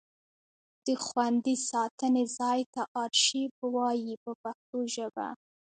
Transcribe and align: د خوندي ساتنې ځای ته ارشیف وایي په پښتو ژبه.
د 0.85 0.87
خوندي 1.05 1.55
ساتنې 1.69 2.23
ځای 2.37 2.59
ته 2.73 2.81
ارشیف 3.03 3.53
وایي 3.75 4.13
په 4.23 4.31
پښتو 4.41 4.79
ژبه. 4.95 5.27